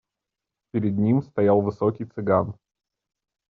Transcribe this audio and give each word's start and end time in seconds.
Пред 0.71 0.97
ним 0.97 1.21
стоял 1.21 1.61
высокий 1.61 2.05
цыган. 2.05 2.57